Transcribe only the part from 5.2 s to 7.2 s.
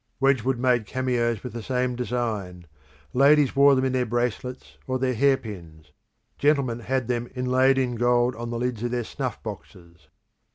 pins; gentlemen had